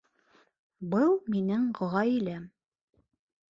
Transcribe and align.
Был 0.95 1.13
минең 1.35 1.69
ғаиләм 1.93 2.51